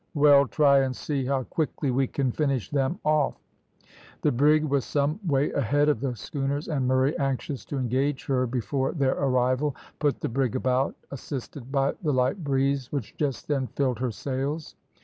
"Well, 0.15 0.47
try 0.47 0.79
and 0.79 0.95
see 0.95 1.25
how 1.25 1.43
quickly 1.43 1.91
we 1.91 2.07
can 2.07 2.31
finish 2.31 2.71
them 2.71 2.97
off." 3.03 3.35
The 4.23 4.31
brig 4.31 4.63
was 4.65 4.83
some 4.83 5.19
way 5.27 5.51
ahead 5.51 5.89
of 5.89 5.99
the 5.99 6.15
schooners, 6.15 6.67
and 6.67 6.87
Murray, 6.87 7.15
anxious 7.19 7.63
to 7.65 7.77
engage 7.77 8.25
her 8.25 8.47
before 8.47 8.93
their 8.93 9.13
arrival, 9.13 9.75
put 9.99 10.19
the 10.19 10.27
brig 10.27 10.55
about, 10.55 10.95
assisted 11.11 11.71
by 11.71 11.93
the 12.01 12.13
light 12.13 12.43
breeze, 12.43 12.91
which 12.91 13.15
just 13.15 13.47
then 13.47 13.67
filled 13.67 13.99
her 13.99 14.09
sails. 14.09 14.75